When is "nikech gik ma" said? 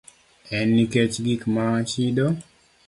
0.77-1.65